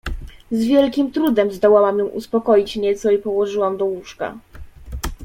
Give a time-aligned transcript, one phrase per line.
[0.51, 4.37] Z wielkim trudem zdołałam ją uspokoić nieco i położyłam do łóżka.